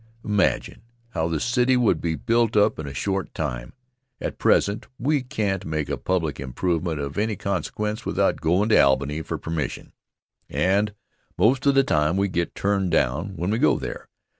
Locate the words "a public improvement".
5.89-6.99